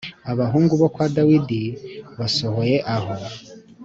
Abahungu 0.31 0.73
bo 0.81 0.87
kwa 0.93 1.05
Dawidi 1.15 1.61
basohoye 2.17 2.75
aho 2.95 3.13